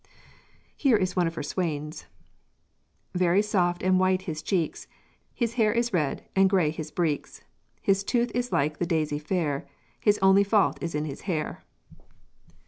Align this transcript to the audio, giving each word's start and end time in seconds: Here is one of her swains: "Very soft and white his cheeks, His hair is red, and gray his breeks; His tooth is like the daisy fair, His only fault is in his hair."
Here 0.75 0.97
is 0.97 1.15
one 1.15 1.27
of 1.27 1.35
her 1.35 1.43
swains: 1.43 2.07
"Very 3.13 3.43
soft 3.43 3.83
and 3.83 3.99
white 3.99 4.23
his 4.23 4.41
cheeks, 4.41 4.87
His 5.31 5.53
hair 5.61 5.71
is 5.71 5.93
red, 5.93 6.23
and 6.35 6.49
gray 6.49 6.71
his 6.71 6.89
breeks; 6.89 7.43
His 7.83 8.03
tooth 8.03 8.31
is 8.33 8.51
like 8.51 8.79
the 8.79 8.87
daisy 8.87 9.19
fair, 9.19 9.67
His 9.99 10.17
only 10.19 10.43
fault 10.43 10.81
is 10.81 10.95
in 10.95 11.05
his 11.05 11.21
hair." 11.29 11.63